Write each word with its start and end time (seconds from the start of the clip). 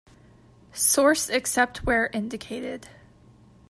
Source 0.73 1.29
except 1.29 1.83
where 1.85 2.07
indicated. 2.07 2.87